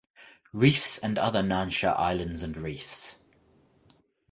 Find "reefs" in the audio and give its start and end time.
0.51-0.97, 2.57-3.19